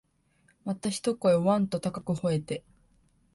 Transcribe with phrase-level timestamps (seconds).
[0.65, 2.63] また一声、わん、と高く吠えて、